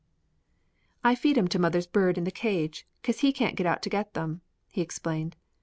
"I 1.03 1.13
feed 1.13 1.37
'em 1.37 1.47
to 1.49 1.59
mother's 1.59 1.85
bird 1.85 2.17
in 2.17 2.23
the 2.23 2.31
cage, 2.31 2.87
'cause 3.03 3.19
he 3.19 3.31
can't 3.31 3.55
get 3.55 3.67
out 3.67 3.83
to 3.83 3.89
get 3.91 4.17
'em," 4.17 4.41
he 4.71 4.81
explained. 4.81 5.35